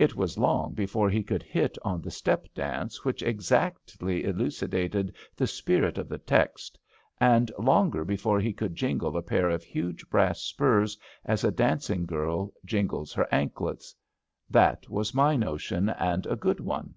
It 0.00 0.16
was 0.16 0.36
long 0.36 0.72
before 0.74 1.08
he 1.08 1.22
could 1.22 1.44
hit 1.44 1.78
on 1.82 2.02
the 2.02 2.10
step 2.10 2.52
dance 2.56 3.04
which 3.04 3.22
exactly 3.22 4.24
elucidated 4.24 5.14
the 5.36 5.46
spirit 5.46 5.96
of 5.96 6.08
the 6.08 6.18
text, 6.18 6.76
and 7.20 7.52
longer 7.56 8.04
before 8.04 8.40
he 8.40 8.52
could 8.52 8.74
jingle 8.74 9.16
a 9.16 9.22
pair 9.22 9.48
of 9.48 9.62
huge 9.62 10.10
brass 10.10 10.40
spurs 10.40 10.98
as 11.24 11.44
a 11.44 11.52
dancing 11.52 12.04
girl 12.04 12.52
jingles 12.64 13.12
her 13.12 13.28
anklets. 13.32 13.94
That 14.50 14.88
was 14.90 15.14
my 15.14 15.36
notion, 15.36 15.88
and 15.88 16.26
a 16.26 16.34
good 16.34 16.58
one. 16.58 16.94